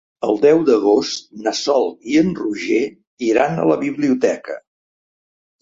El 0.27 0.39
deu 0.43 0.61
d'agost 0.69 1.27
na 1.47 1.53
Sol 1.59 1.85
i 2.13 2.17
en 2.21 2.33
Roger 2.39 2.81
iran 3.29 3.59
a 3.59 3.69
la 3.73 3.79
biblioteca. 3.87 4.61